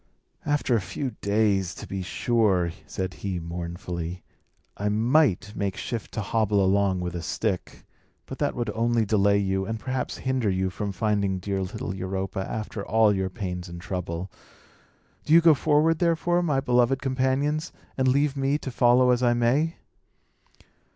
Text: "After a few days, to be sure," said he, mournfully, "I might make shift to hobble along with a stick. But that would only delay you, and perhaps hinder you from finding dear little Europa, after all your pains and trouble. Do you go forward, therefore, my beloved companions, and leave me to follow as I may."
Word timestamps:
"After 0.47 0.75
a 0.75 0.81
few 0.81 1.11
days, 1.21 1.75
to 1.75 1.85
be 1.85 2.01
sure," 2.01 2.71
said 2.87 3.13
he, 3.21 3.39
mournfully, 3.39 4.23
"I 4.75 4.89
might 4.89 5.53
make 5.55 5.77
shift 5.77 6.11
to 6.13 6.21
hobble 6.21 6.65
along 6.65 7.01
with 7.01 7.13
a 7.15 7.21
stick. 7.21 7.85
But 8.25 8.39
that 8.39 8.55
would 8.55 8.71
only 8.71 9.05
delay 9.05 9.37
you, 9.37 9.63
and 9.67 9.79
perhaps 9.79 10.17
hinder 10.17 10.49
you 10.49 10.71
from 10.71 10.91
finding 10.91 11.37
dear 11.37 11.61
little 11.61 11.93
Europa, 11.95 12.39
after 12.49 12.83
all 12.83 13.13
your 13.13 13.29
pains 13.29 13.69
and 13.69 13.79
trouble. 13.79 14.31
Do 15.23 15.33
you 15.35 15.39
go 15.39 15.53
forward, 15.53 15.99
therefore, 15.99 16.41
my 16.41 16.61
beloved 16.61 16.99
companions, 16.99 17.71
and 17.95 18.07
leave 18.07 18.35
me 18.35 18.57
to 18.57 18.71
follow 18.71 19.11
as 19.11 19.21
I 19.21 19.35
may." 19.35 19.75